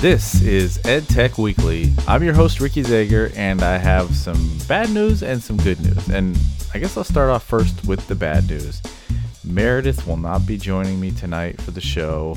[0.00, 1.92] This is EdTech Weekly.
[2.06, 6.08] I'm your host, Ricky Zager, and I have some bad news and some good news.
[6.08, 6.38] And
[6.72, 8.80] I guess I'll start off first with the bad news.
[9.42, 12.36] Meredith will not be joining me tonight for the show.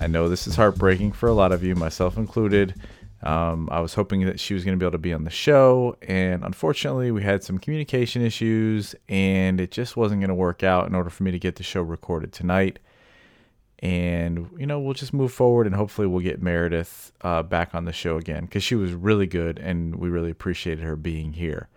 [0.00, 2.74] I know this is heartbreaking for a lot of you, myself included.
[3.22, 5.30] Um, I was hoping that she was going to be able to be on the
[5.30, 10.64] show, and unfortunately, we had some communication issues, and it just wasn't going to work
[10.64, 12.80] out in order for me to get the show recorded tonight.
[13.80, 17.86] And you know, we'll just move forward, and hopefully, we'll get Meredith uh, back on
[17.86, 21.68] the show again because she was really good, and we really appreciated her being here.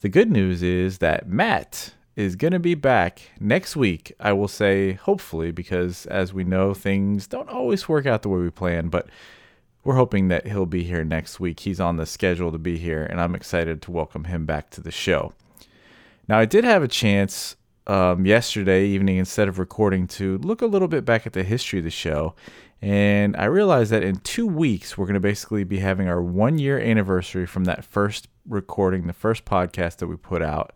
[0.00, 4.12] The good news is that Matt is going to be back next week.
[4.18, 8.40] I will say, hopefully, because as we know, things don't always work out the way
[8.40, 9.06] we plan, but
[9.84, 11.60] we're hoping that he'll be here next week.
[11.60, 14.80] He's on the schedule to be here, and I'm excited to welcome him back to
[14.80, 15.32] the show.
[16.26, 17.54] Now, I did have a chance
[17.86, 21.78] um, yesterday evening, instead of recording, to look a little bit back at the history
[21.78, 22.34] of the show.
[22.82, 26.58] And I realized that in two weeks, we're going to basically be having our one
[26.58, 30.72] year anniversary from that first recording, the first podcast that we put out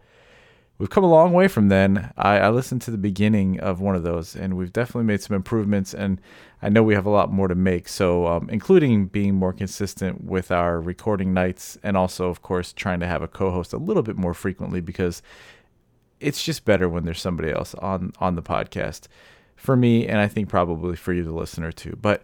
[0.80, 2.10] we've come a long way from then.
[2.16, 5.36] I, I, listened to the beginning of one of those, and we've definitely made some
[5.36, 5.92] improvements.
[5.92, 6.20] And
[6.62, 7.86] I know we have a lot more to make.
[7.86, 13.00] So, um, including being more consistent with our recording nights, and also, of course, trying
[13.00, 15.22] to have a co-host a little bit more frequently because
[16.20, 19.08] it's just better when there's somebody else on on the podcast
[19.56, 21.96] for me, and I think probably for you, the listener, too.
[22.00, 22.22] But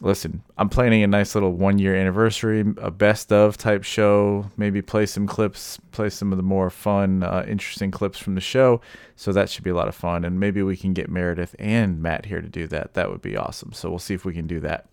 [0.00, 4.46] listen, I'm planning a nice little one year anniversary, a best of type show.
[4.56, 8.40] Maybe play some clips, play some of the more fun, uh, interesting clips from the
[8.40, 8.80] show.
[9.16, 10.24] So that should be a lot of fun.
[10.24, 12.94] And maybe we can get Meredith and Matt here to do that.
[12.94, 13.72] That would be awesome.
[13.72, 14.86] So we'll see if we can do that.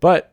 [0.00, 0.32] But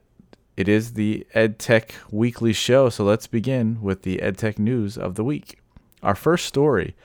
[0.55, 2.89] it is the EdTech Weekly Show.
[2.89, 5.59] So let's begin with the EdTech news of the week.
[6.06, 6.95] Our first story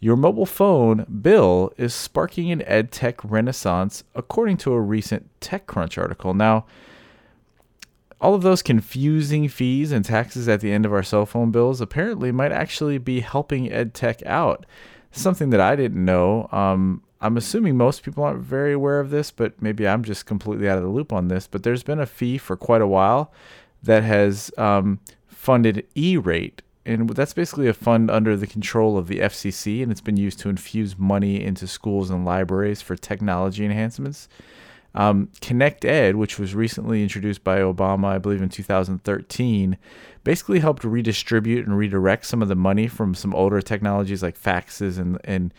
[0.00, 5.98] your mobile phone bill is sparking an ed tech renaissance, according to a recent TechCrunch
[5.98, 6.34] article.
[6.34, 6.66] Now,
[8.20, 11.80] all of those confusing fees and taxes at the end of our cell phone bills
[11.80, 14.66] apparently might actually be helping ed tech out.
[15.10, 16.48] Something that I didn't know.
[16.52, 20.68] Um, I'm assuming most people aren't very aware of this, but maybe I'm just completely
[20.68, 21.48] out of the loop on this.
[21.48, 23.32] But there's been a fee for quite a while
[23.82, 29.08] that has um, funded E rate, and that's basically a fund under the control of
[29.08, 33.64] the FCC, and it's been used to infuse money into schools and libraries for technology
[33.64, 34.28] enhancements.
[34.94, 39.76] Um, Connect Ed, which was recently introduced by Obama, I believe in 2013,
[40.24, 44.98] basically helped redistribute and redirect some of the money from some older technologies like faxes
[44.98, 45.52] and, and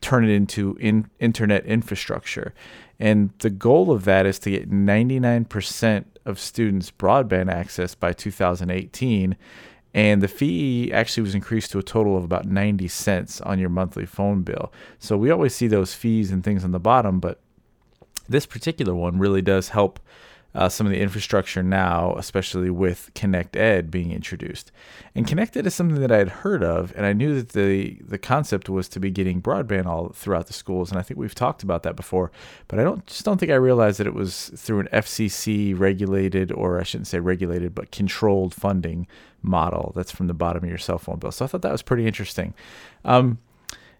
[0.00, 2.52] turn it into in, internet infrastructure.
[2.98, 9.36] And the goal of that is to get 99% of students broadband access by 2018
[9.94, 13.68] and the fee actually was increased to a total of about 90 cents on your
[13.68, 14.72] monthly phone bill.
[14.98, 17.40] So we always see those fees and things on the bottom, but
[18.28, 20.00] this particular one really does help
[20.54, 24.70] uh, some of the infrastructure now, especially with Connect Ed being introduced.
[25.14, 27.98] And Connect Ed is something that I had heard of, and I knew that the
[28.00, 31.34] the concept was to be getting broadband all throughout the schools, and I think we've
[31.34, 32.30] talked about that before.
[32.68, 36.52] But I don't just don't think I realized that it was through an FCC regulated,
[36.52, 39.08] or I shouldn't say regulated, but controlled funding
[39.42, 41.32] model that's from the bottom of your cell phone bill.
[41.32, 42.54] So I thought that was pretty interesting.
[43.04, 43.38] Um,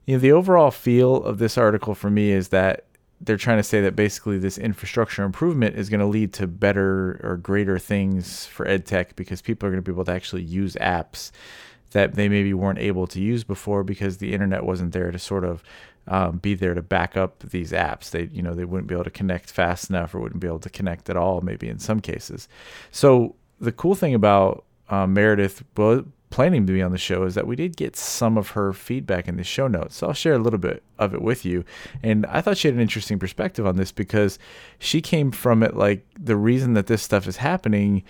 [0.06, 2.84] you know, the overall feel of this article for me is that
[3.24, 7.20] they're trying to say that basically this infrastructure improvement is going to lead to better
[7.22, 10.74] or greater things for edtech because people are going to be able to actually use
[10.76, 11.30] apps
[11.92, 15.44] that they maybe weren't able to use before because the internet wasn't there to sort
[15.44, 15.62] of
[16.06, 18.10] um, be there to back up these apps.
[18.10, 20.58] They, you know, they wouldn't be able to connect fast enough or wouldn't be able
[20.60, 22.48] to connect at all, maybe in some cases.
[22.90, 25.62] So the cool thing about um, Meredith
[26.34, 29.28] planning to be on the show is that we did get some of her feedback
[29.28, 29.94] in the show notes.
[29.94, 31.64] So I'll share a little bit of it with you.
[32.02, 34.36] And I thought she had an interesting perspective on this because
[34.80, 38.02] she came from it like the reason that this stuff is happening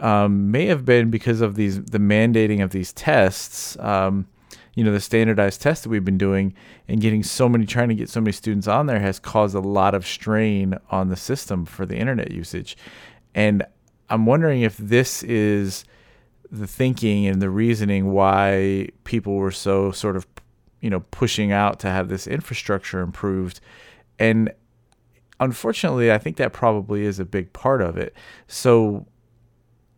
[0.00, 3.78] um, may have been because of these the mandating of these tests.
[3.78, 4.26] Um,
[4.74, 6.54] you know the standardized tests that we've been doing
[6.88, 9.60] and getting so many trying to get so many students on there has caused a
[9.60, 12.76] lot of strain on the system for the internet usage
[13.34, 13.64] and
[14.08, 15.84] i'm wondering if this is
[16.50, 20.26] the thinking and the reasoning why people were so sort of
[20.80, 23.60] you know pushing out to have this infrastructure improved.
[24.18, 24.52] And
[25.40, 28.14] unfortunately i think that probably is a big part of it.
[28.46, 29.06] So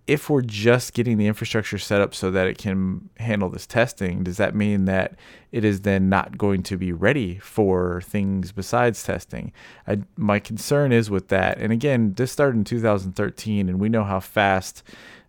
[0.07, 4.25] if we're just getting the infrastructure set up so that it can handle this testing
[4.25, 5.15] does that mean that
[5.53, 9.53] it is then not going to be ready for things besides testing?
[9.87, 11.59] I, my concern is with that.
[11.59, 14.83] And again this started in 2013 and we know how fast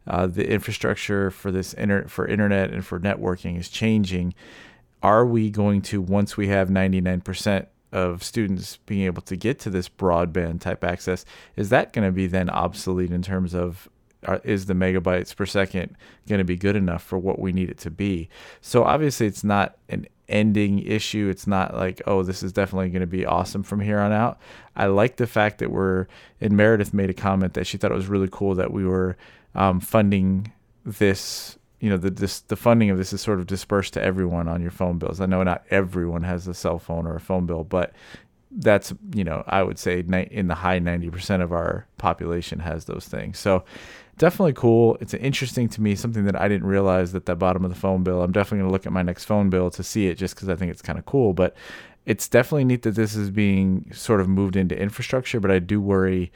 [0.08, 4.34] uh, the infrastructure for this inter- for internet and for networking is changing.
[5.04, 9.70] Are we going to once we have 99% of students being able to get to
[9.70, 11.26] this broadband type access,
[11.56, 13.90] is that going to be then obsolete in terms of
[14.26, 17.70] are, is the megabytes per second going to be good enough for what we need
[17.70, 18.30] it to be?
[18.62, 21.28] So obviously, it's not an ending issue.
[21.30, 24.40] It's not like, oh, this is definitely going to be awesome from here on out.
[24.76, 26.08] I like the fact that we're,
[26.40, 29.18] and Meredith made a comment that she thought it was really cool that we were
[29.56, 30.52] um, funding
[30.86, 31.58] this.
[31.80, 34.62] You know, the this the funding of this is sort of dispersed to everyone on
[34.62, 35.20] your phone bills.
[35.20, 37.94] I know not everyone has a cell phone or a phone bill, but
[38.52, 43.08] that's you know I would say in the high 90% of our population has those
[43.08, 43.40] things.
[43.40, 43.64] So
[44.18, 44.98] definitely cool.
[45.00, 48.04] It's interesting to me, something that I didn't realize that the bottom of the phone
[48.04, 48.22] bill.
[48.22, 50.56] I'm definitely to look at my next phone bill to see it just because I
[50.56, 51.34] think it's kind of cool.
[51.34, 51.56] But
[52.06, 55.40] it's definitely neat that this is being sort of moved into infrastructure.
[55.40, 56.32] But I do worry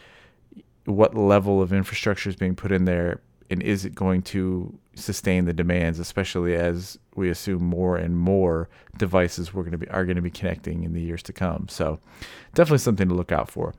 [0.86, 5.46] what level of infrastructure is being put in there and is it going to sustain
[5.46, 10.06] the demands, especially as we assume more and more devices we're going to be are
[10.06, 11.68] going to be connecting in the years to come.
[11.70, 12.00] So
[12.54, 13.74] definitely something to look out for.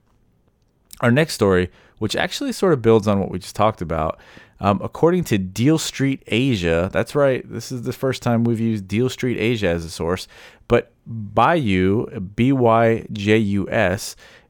[1.00, 4.18] Our next story, which actually sort of builds on what we just talked about,
[4.60, 8.88] um, according to Deal Street Asia, that's right, this is the first time we've used
[8.88, 10.26] Deal Street Asia as a source,
[10.68, 13.04] but Bayou, BYJUS,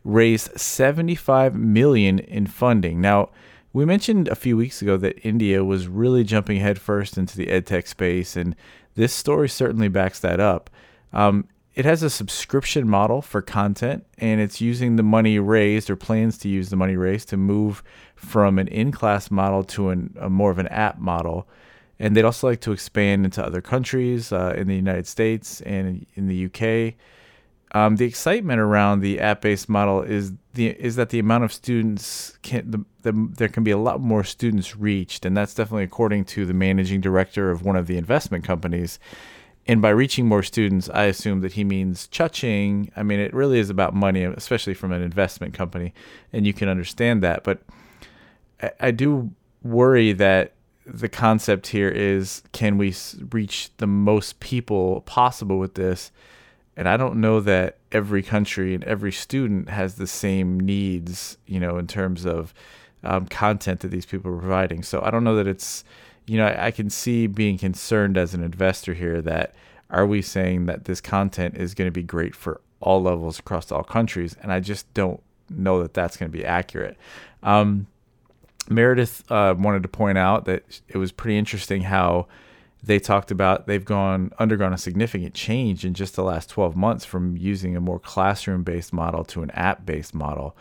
[0.07, 3.01] raised 75 million in funding.
[3.01, 3.31] Now,
[3.73, 7.89] we mentioned a few weeks ago that India was really jumping headfirst into the edtech
[7.89, 8.55] space, and
[8.95, 10.71] this story certainly backs that up.
[11.13, 15.97] Um, it has a subscription model for content, and it's using the money raised or
[15.97, 17.83] plans to use the money raised to move
[18.15, 21.49] from an in class model to an, a more of an app model.
[21.99, 26.07] And they'd also like to expand into other countries uh, in the United States and
[26.15, 26.95] in the UK.
[27.77, 32.39] Um, the excitement around the app-based model is the is that the amount of students
[32.41, 36.25] can the, the, there can be a lot more students reached, and that's definitely according
[36.25, 38.99] to the managing director of one of the investment companies.
[39.67, 42.93] And by reaching more students, I assume that he means cha-ching.
[42.97, 45.93] I mean, it really is about money, especially from an investment company,
[46.33, 47.45] and you can understand that.
[47.45, 47.61] But
[48.63, 49.33] I, I do
[49.63, 50.55] worry that
[50.87, 52.95] the concept here is can we
[53.33, 56.11] reach the most people possible with this?
[56.77, 61.59] And I don't know that every country and every student has the same needs, you
[61.59, 62.53] know, in terms of
[63.03, 64.83] um, content that these people are providing.
[64.83, 65.85] So I don't know that it's
[66.27, 69.55] you know, I, I can see being concerned as an investor here that
[69.91, 73.71] are we saying that this content is going to be great for all levels across
[73.71, 74.37] all countries?
[74.43, 76.97] And I just don't know that that's going to be accurate.
[77.43, 77.87] Um,
[78.69, 82.27] Meredith uh, wanted to point out that it was pretty interesting how
[82.87, 87.05] they talked about they've gone undergone a significant change in just the last 12 months
[87.05, 90.57] from using a more classroom based model to an app based model.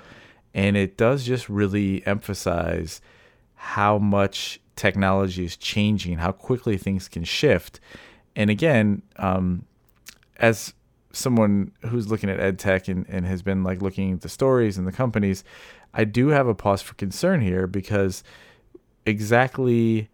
[0.53, 2.99] And it does just really emphasize
[3.53, 7.79] how much technology is changing, how quickly things can shift.
[8.35, 9.65] And again, um,
[10.37, 10.73] as
[11.11, 14.77] someone who's looking at ed tech and, and has been like looking at the stories
[14.77, 15.43] and the companies,
[15.93, 18.23] I do have a pause for concern here because
[19.05, 20.09] exactly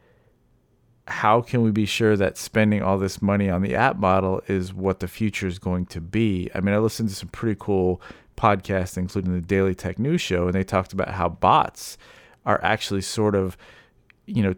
[1.11, 4.73] how can we be sure that spending all this money on the app model is
[4.73, 6.49] what the future is going to be?
[6.55, 8.01] I mean, I listened to some pretty cool
[8.37, 11.97] podcasts, including the Daily Tech News Show, and they talked about how bots
[12.45, 13.55] are actually sort of
[14.25, 14.55] you know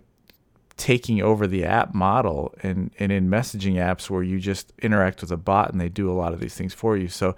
[0.75, 5.31] taking over the app model and, and in messaging apps where you just interact with
[5.31, 7.07] a bot and they do a lot of these things for you.
[7.07, 7.35] So,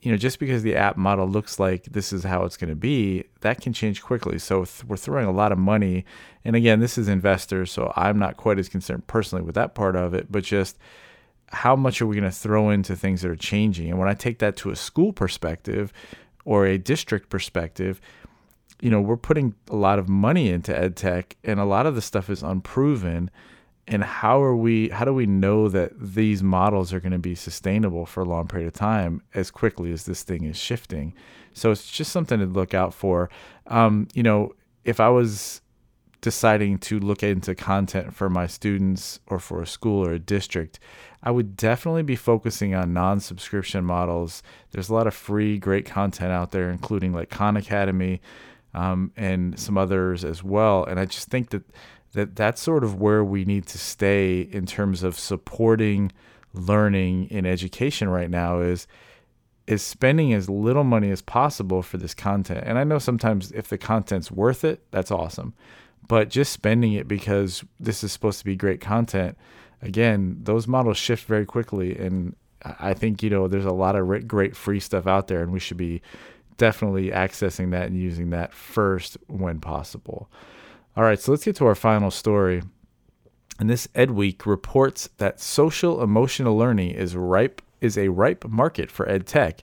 [0.00, 2.76] you know, just because the app model looks like this is how it's going to
[2.76, 4.38] be, that can change quickly.
[4.38, 6.04] So th- we're throwing a lot of money.
[6.44, 9.96] And again, this is investors, so I'm not quite as concerned personally with that part
[9.96, 10.78] of it, but just
[11.48, 13.90] how much are we going to throw into things that are changing?
[13.90, 15.92] And when I take that to a school perspective
[16.44, 18.00] or a district perspective,
[18.80, 21.94] you know, we're putting a lot of money into ed tech and a lot of
[21.94, 23.30] the stuff is unproven.
[23.86, 27.34] And how are we, how do we know that these models are going to be
[27.34, 31.14] sustainable for a long period of time as quickly as this thing is shifting?
[31.54, 33.30] So it's just something to look out for.
[33.66, 34.52] Um, you know,
[34.84, 35.62] if I was
[36.20, 40.78] deciding to look into content for my students or for a school or a district,
[41.22, 44.42] I would definitely be focusing on non subscription models.
[44.70, 48.20] There's a lot of free, great content out there, including like Khan Academy
[48.78, 50.84] um, and some others as well.
[50.84, 51.64] And I just think that,
[52.12, 56.12] that that's sort of where we need to stay in terms of supporting
[56.54, 58.86] learning in education right now is
[59.66, 62.64] is spending as little money as possible for this content.
[62.64, 65.52] And I know sometimes if the content's worth it, that's awesome.
[66.06, 69.36] But just spending it because this is supposed to be great content,
[69.82, 74.26] again, those models shift very quickly and I think you know there's a lot of
[74.26, 76.02] great free stuff out there and we should be
[76.58, 80.28] definitely accessing that and using that first when possible.
[80.96, 82.62] All right, so let's get to our final story.
[83.58, 88.90] And this Ed Week reports that social emotional learning is ripe is a ripe market
[88.90, 89.62] for ed tech.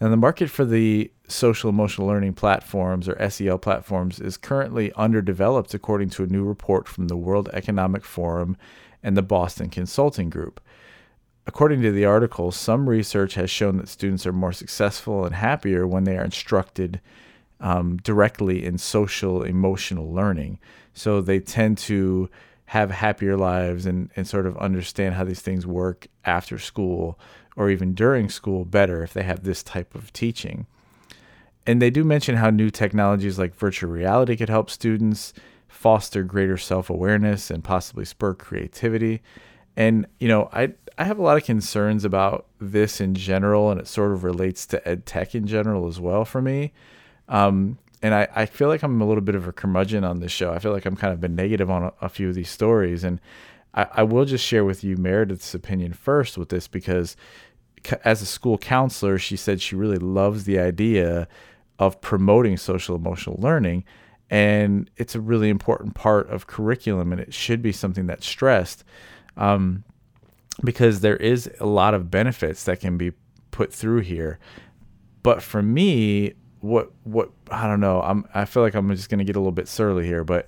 [0.00, 5.74] And the market for the social emotional learning platforms or SEL platforms is currently underdeveloped,
[5.74, 8.56] according to a new report from the World Economic Forum
[9.02, 10.60] and the Boston Consulting Group.
[11.48, 15.86] According to the article, some research has shown that students are more successful and happier
[15.86, 17.00] when they are instructed
[17.58, 20.58] um, directly in social emotional learning.
[20.92, 22.28] So they tend to
[22.66, 27.18] have happier lives and, and sort of understand how these things work after school
[27.56, 30.66] or even during school better if they have this type of teaching.
[31.66, 35.32] And they do mention how new technologies like virtual reality could help students
[35.66, 39.22] foster greater self awareness and possibly spur creativity.
[39.78, 43.80] And, you know, I, I have a lot of concerns about this in general, and
[43.80, 46.72] it sort of relates to ed tech in general as well for me.
[47.28, 50.32] Um, and I, I feel like I'm a little bit of a curmudgeon on this
[50.32, 50.52] show.
[50.52, 53.04] I feel like I'm kind of been negative on a, a few of these stories.
[53.04, 53.20] And
[53.72, 57.16] I, I will just share with you Meredith's opinion first with this because
[58.04, 61.28] as a school counselor, she said she really loves the idea
[61.78, 63.84] of promoting social emotional learning.
[64.28, 68.82] And it's a really important part of curriculum, and it should be something that's stressed
[69.38, 69.84] um,
[70.62, 73.12] because there is a lot of benefits that can be
[73.50, 74.38] put through here.
[75.22, 78.02] But for me, what what I don't know.
[78.02, 80.46] I'm I feel like I'm just gonna get a little bit surly here, but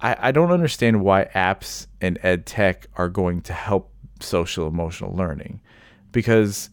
[0.00, 5.14] I, I don't understand why apps and ed tech are going to help social emotional
[5.14, 5.60] learning.
[6.12, 6.70] Because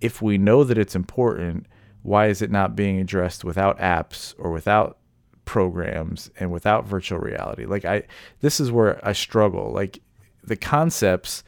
[0.00, 1.66] if we know that it's important,
[2.02, 4.98] why is it not being addressed without apps or without
[5.44, 7.66] programs and without virtual reality?
[7.66, 8.04] Like I
[8.40, 9.72] this is where I struggle.
[9.72, 10.00] Like
[10.44, 11.44] the concepts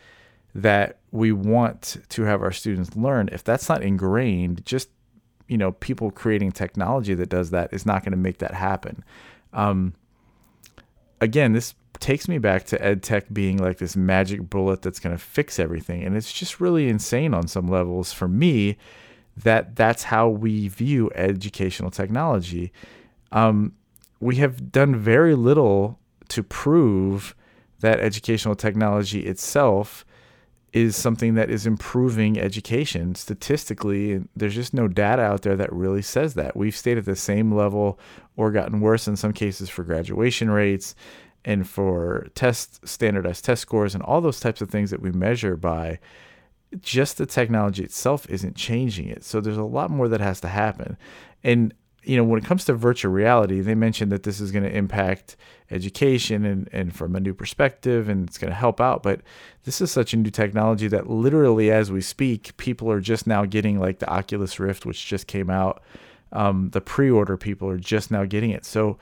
[0.54, 4.88] that we want to have our students learn, if that's not ingrained, just
[5.48, 9.04] you know people creating technology that does that is not going to make that happen.
[9.52, 9.94] Um,
[11.20, 15.16] again, this takes me back to ed tech being like this magic bullet that's going
[15.16, 18.76] to fix everything, and it's just really insane on some levels for me
[19.36, 22.72] that that's how we view educational technology.
[23.32, 23.72] Um,
[24.25, 27.37] we have done very little to prove
[27.81, 30.07] that educational technology itself
[30.73, 34.25] is something that is improving education statistically.
[34.35, 36.57] There's just no data out there that really says that.
[36.57, 37.99] We've stayed at the same level
[38.35, 40.95] or gotten worse in some cases for graduation rates
[41.45, 45.54] and for test standardized test scores and all those types of things that we measure
[45.54, 45.99] by
[46.81, 49.23] just the technology itself isn't changing it.
[49.23, 50.97] So there's a lot more that has to happen.
[51.43, 54.64] And you know, when it comes to virtual reality, they mentioned that this is going
[54.64, 55.37] to impact
[55.70, 59.02] education and, and from a new perspective and it's going to help out.
[59.02, 59.20] But
[59.64, 63.44] this is such a new technology that literally, as we speak, people are just now
[63.44, 65.82] getting like the Oculus Rift, which just came out.
[66.32, 68.64] Um, the pre order people are just now getting it.
[68.64, 68.99] So,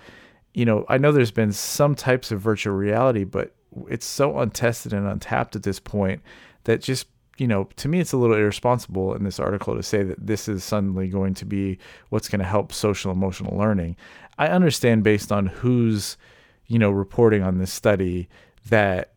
[0.54, 3.54] you know, I know there's been some types of virtual reality, but
[3.88, 6.23] it's so untested and untapped at this point
[6.64, 7.06] that just
[7.39, 10.49] you know, to me, it's a little irresponsible in this article to say that this
[10.49, 11.79] is suddenly going to be
[12.11, 13.97] what's going to help social emotional learning.
[14.39, 16.17] I understand based on who's,
[16.67, 18.29] you know, reporting on this study
[18.69, 19.15] that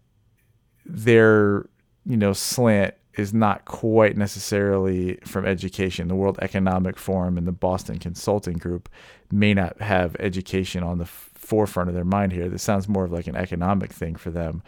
[0.86, 1.68] their,
[2.06, 6.08] you know, slant is not quite necessarily from education.
[6.08, 8.90] The World Economic Forum and the Boston Consulting Group
[9.32, 12.50] may not have education on the forefront of their mind here.
[12.50, 14.64] This sounds more of like an economic thing for them.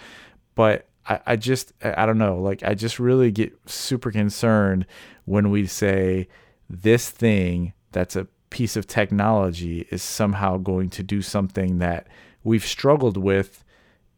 [0.55, 4.85] But I, I just I don't know like I just really get super concerned
[5.25, 6.27] when we say
[6.69, 12.07] this thing that's a piece of technology is somehow going to do something that
[12.43, 13.63] we've struggled with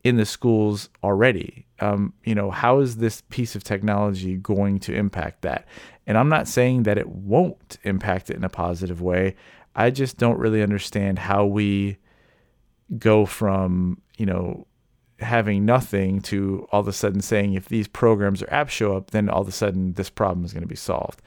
[0.04, 1.66] in the schools already.
[1.80, 5.66] Um, you know, how is this piece of technology going to impact that?
[6.08, 9.36] And I'm not saying that it won't impact it in a positive way.
[9.76, 11.98] I just don't really understand how we
[12.98, 14.66] go from, you know,
[15.22, 19.12] having nothing to all of a sudden saying if these programs or apps show up,
[19.12, 21.22] then all of a sudden this problem is going to be solved.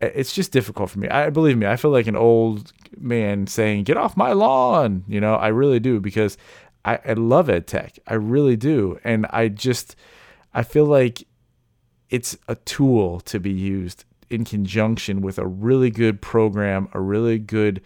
[0.00, 1.08] It's just difficult for me.
[1.08, 5.20] I believe me, I feel like an old man saying, "Get off my lawn." You
[5.20, 6.38] know, I really do because
[6.84, 7.98] I, I love ed tech.
[8.06, 9.96] I really do, and I just
[10.54, 11.26] I feel like
[12.08, 17.38] it's a tool to be used in conjunction with a really good program, a really
[17.38, 17.82] good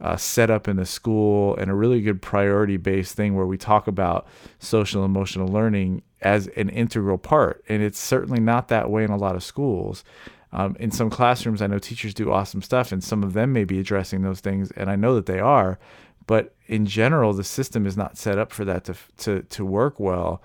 [0.00, 3.56] uh, set up in the school and a really good priority based thing where we
[3.56, 4.26] talk about
[4.58, 7.64] social emotional learning as an integral part.
[7.68, 10.04] And it's certainly not that way in a lot of schools.
[10.52, 13.64] Um, in some classrooms, I know teachers do awesome stuff, and some of them may
[13.64, 15.78] be addressing those things, and I know that they are.
[16.26, 20.00] But in general, the system is not set up for that to to to work
[20.00, 20.42] well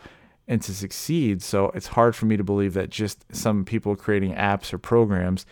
[0.47, 1.41] and to succeed.
[1.41, 5.45] So it's hard for me to believe that just some people creating apps or programs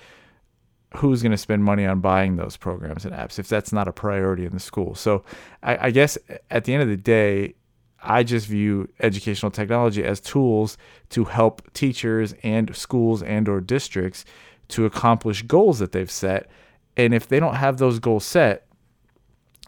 [0.96, 3.94] who's going to spend money on buying those programs and apps if that's not a
[3.94, 4.96] priority in the school.
[4.96, 5.24] So
[5.62, 6.18] I, I, guess
[6.50, 7.54] at the end of the day,
[8.02, 10.78] I just view educational technology as tools
[11.10, 14.26] to help teachers and schools and or districts
[14.70, 16.50] to accomplish goals that they've set.
[16.98, 18.66] And if they don't have those goals set,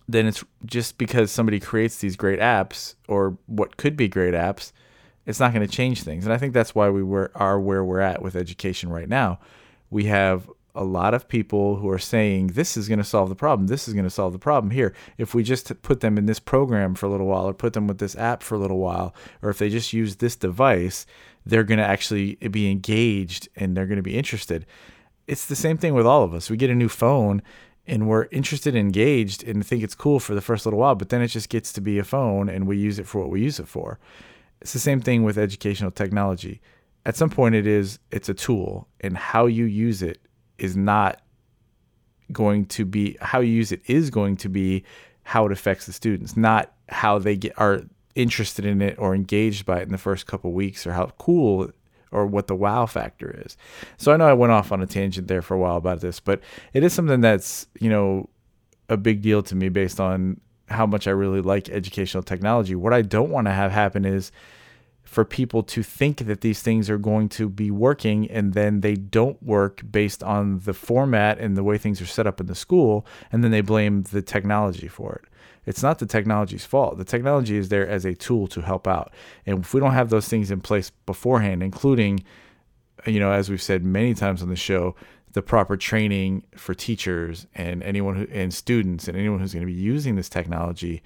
[0.07, 4.71] then it's just because somebody creates these great apps or what could be great apps,
[5.25, 6.25] it's not going to change things.
[6.25, 9.39] And I think that's why we were, are where we're at with education right now.
[9.89, 13.35] We have a lot of people who are saying this is going to solve the
[13.35, 13.67] problem.
[13.67, 14.93] This is going to solve the problem here.
[15.17, 17.87] If we just put them in this program for a little while, or put them
[17.87, 21.05] with this app for a little while, or if they just use this device,
[21.45, 24.65] they're going to actually be engaged and they're going to be interested.
[25.27, 26.49] It's the same thing with all of us.
[26.49, 27.41] We get a new phone
[27.87, 31.21] and we're interested, engaged, and think it's cool for the first little while, but then
[31.21, 33.59] it just gets to be a phone and we use it for what we use
[33.59, 33.99] it for.
[34.61, 36.61] It's the same thing with educational technology.
[37.03, 40.21] At some point, it is it's a tool, and how you use it
[40.61, 41.21] is not
[42.31, 44.83] going to be how you use it is going to be
[45.23, 47.81] how it affects the students, not how they get are
[48.15, 51.69] interested in it or engaged by it in the first couple weeks or how cool
[52.11, 53.57] or what the wow factor is.
[53.97, 56.19] So I know I went off on a tangent there for a while about this,
[56.19, 56.41] but
[56.73, 58.29] it is something that's, you know,
[58.89, 62.75] a big deal to me based on how much I really like educational technology.
[62.75, 64.31] What I don't want to have happen is
[65.11, 68.95] for people to think that these things are going to be working and then they
[68.95, 72.55] don't work based on the format and the way things are set up in the
[72.55, 75.25] school and then they blame the technology for it.
[75.65, 76.97] It's not the technology's fault.
[76.97, 79.11] The technology is there as a tool to help out.
[79.45, 82.23] And if we don't have those things in place beforehand, including
[83.05, 84.95] you know, as we've said many times on the show,
[85.33, 89.73] the proper training for teachers and anyone who and students and anyone who's going to
[89.73, 91.03] be using this technology,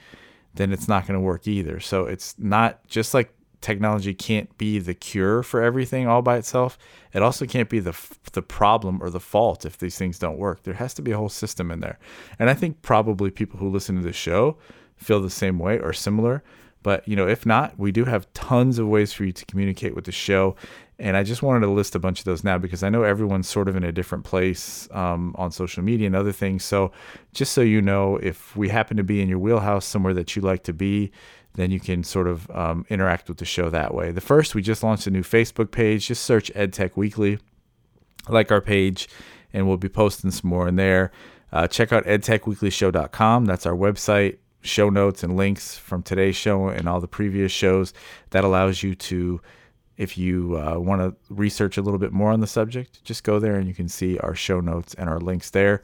[0.53, 1.79] then it's not going to work either.
[1.79, 3.34] So it's not just like
[3.65, 6.77] technology can't be the cure for everything all by itself.
[7.13, 7.95] It also can't be the
[8.33, 10.61] the problem or the fault if these things don't work.
[10.63, 11.97] There has to be a whole system in there.
[12.37, 14.57] And I think probably people who listen to this show
[14.97, 16.43] feel the same way or similar.
[16.83, 19.95] But you know, if not, we do have tons of ways for you to communicate
[19.95, 20.55] with the show.
[20.99, 23.49] And I just wanted to list a bunch of those now because I know everyone's
[23.49, 26.63] sort of in a different place um, on social media and other things.
[26.63, 26.91] So,
[27.33, 30.43] just so you know, if we happen to be in your wheelhouse somewhere that you
[30.43, 31.11] like to be,
[31.55, 34.11] then you can sort of um, interact with the show that way.
[34.11, 36.07] The first, we just launched a new Facebook page.
[36.07, 37.39] Just search EdTech Weekly,
[38.27, 39.07] like our page,
[39.53, 41.11] and we'll be posting some more in there.
[41.51, 43.45] Uh, check out edtechweeklyshow.com.
[43.45, 44.37] That's our website.
[44.61, 47.93] Show notes and links from today's show and all the previous shows.
[48.31, 49.39] That allows you to,
[49.95, 53.39] if you uh, want to research a little bit more on the subject, just go
[53.39, 55.83] there and you can see our show notes and our links there.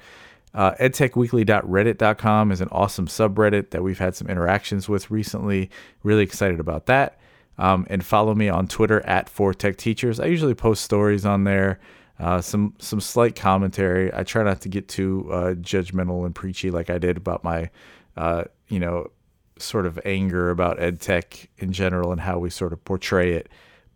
[0.53, 5.69] Uh, edtechweekly.reddit.com is an awesome subreddit that we've had some interactions with recently.
[6.03, 7.17] Really excited about that.
[7.57, 10.21] Um, and follow me on Twitter at 4techteachers.
[10.21, 11.79] I usually post stories on there,
[12.19, 14.13] uh, some some slight commentary.
[14.13, 17.69] I try not to get too uh, judgmental and preachy like I did about my,
[18.17, 19.11] uh, you know,
[19.57, 23.49] sort of anger about edtech in general and how we sort of portray it.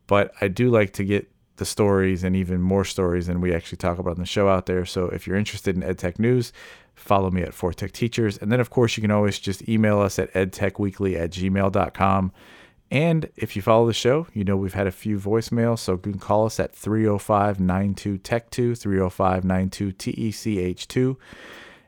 [0.07, 3.77] But I do like to get the stories and even more stories than we actually
[3.77, 4.85] talk about in the show out there.
[4.85, 6.51] So if you're interested in EdTech news,
[6.95, 8.37] follow me at 4Tech Teachers.
[8.37, 12.31] And then, of course, you can always just email us at edtechweekly at gmail.com.
[12.91, 15.97] And if you follow the show, you know we've had a few voicemails, so you
[15.97, 21.17] can call us at 305 92 Tech 2, 305 92 TECH 2.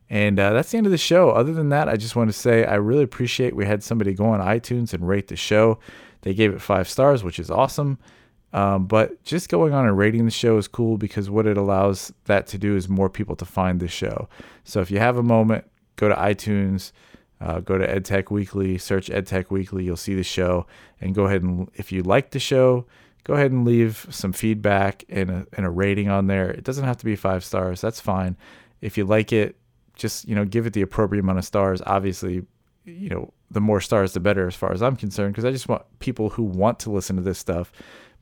[0.10, 1.32] And uh, that's the end of the show.
[1.32, 4.26] Other than that, I just want to say I really appreciate we had somebody go
[4.26, 5.80] on iTunes and rate the show.
[6.22, 8.00] They gave it five stars, which is awesome.
[8.58, 12.12] Um, but just going on and rating the show is cool because what it allows
[12.26, 14.28] that to do is more people to find the show.
[14.64, 16.92] So if you have a moment, go to iTunes,
[17.40, 20.66] uh, go to EdTech Weekly, search EdTech Weekly, you'll see the show,
[21.00, 22.88] and go ahead and if you like the show,
[23.26, 26.50] go ahead and leave some feedback and a, and a rating on there.
[26.50, 27.80] It doesn't have to be five stars.
[27.80, 28.36] That's fine.
[28.82, 29.56] If you like it,
[29.94, 31.80] just you know give it the appropriate amount of stars.
[31.86, 32.42] Obviously,
[32.86, 35.70] you know the more stars the better as far as I'm concerned because I just
[35.70, 37.72] want people who want to listen to this stuff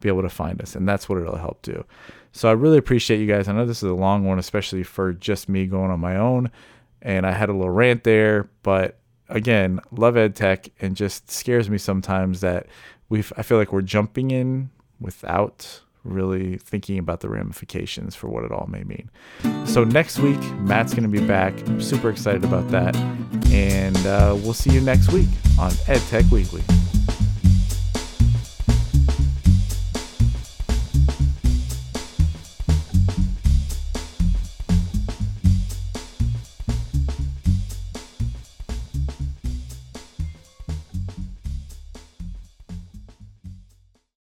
[0.06, 0.76] be able to find us.
[0.76, 1.84] And that's what it'll help do.
[2.32, 3.48] So I really appreciate you guys.
[3.48, 6.52] I know this is a long one, especially for just me going on my own.
[7.02, 11.70] And I had a little rant there, but again, love ed tech and just scares
[11.70, 12.68] me sometimes that
[13.10, 13.32] we've.
[13.38, 18.52] I feel like we're jumping in without really thinking about the ramifications for what it
[18.52, 19.10] all may mean.
[19.66, 21.54] So next week, Matt's going to be back.
[21.68, 22.96] I'm super excited about that.
[23.52, 26.64] And uh, we'll see you next week on Ed Tech Weekly.